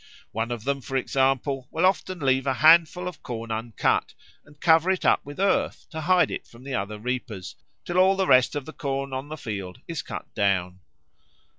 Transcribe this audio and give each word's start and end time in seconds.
One 0.31 0.49
of 0.49 0.63
them, 0.63 0.81
for 0.81 0.97
example, 0.97 1.67
will 1.69 1.85
often 1.85 2.17
leave 2.21 2.47
a 2.47 2.55
handful 2.55 3.07
of 3.07 3.21
corn 3.21 3.51
uncut 3.51 4.15
and 4.43 4.59
cover 4.59 4.89
it 4.89 5.05
up 5.05 5.23
with 5.23 5.39
earth 5.39 5.85
to 5.91 6.01
hide 6.01 6.31
it 6.31 6.47
from 6.47 6.63
the 6.63 6.73
other 6.73 6.97
reapers, 6.97 7.55
till 7.85 7.99
all 7.99 8.15
the 8.15 8.25
rest 8.25 8.55
of 8.55 8.65
the 8.65 8.73
corn 8.73 9.13
on 9.13 9.27
the 9.29 9.37
field 9.37 9.79
is 9.87 10.01
cut 10.01 10.33
down. 10.33 10.79